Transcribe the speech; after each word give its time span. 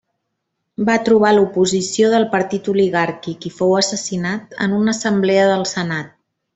Va 0.87 0.95
trobar 1.09 1.33
l'oposició 1.35 2.09
del 2.15 2.25
partit 2.33 2.71
oligàrquic 2.75 3.49
i 3.51 3.55
fou 3.61 3.79
assassinat 3.85 4.61
en 4.67 4.77
una 4.83 4.99
assemblea 4.99 5.49
del 5.55 5.71
senat. 5.79 6.15